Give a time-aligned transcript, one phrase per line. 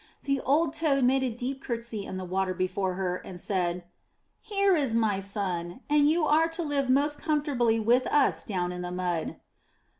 [0.23, 3.83] The old toad made a deep curtsy in the water before her, and said,
[4.41, 8.81] '*Here is my son, and you are to live most comfortably with us down in
[8.81, 9.35] the mud.''